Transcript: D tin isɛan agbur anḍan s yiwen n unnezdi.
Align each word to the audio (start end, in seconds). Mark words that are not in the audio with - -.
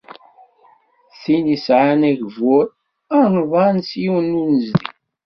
D 1.11 1.13
tin 1.21 1.45
isɛan 1.55 2.01
agbur 2.09 2.65
anḍan 3.21 3.77
s 3.87 3.91
yiwen 4.01 4.27
n 4.31 4.37
unnezdi. 4.41 4.89